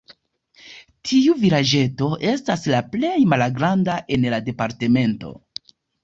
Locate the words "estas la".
2.31-2.79